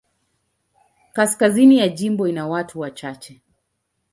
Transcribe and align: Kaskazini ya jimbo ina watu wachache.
Kaskazini 1.13 1.77
ya 1.79 1.87
jimbo 1.89 2.27
ina 2.27 2.47
watu 2.47 2.79
wachache. 2.79 3.41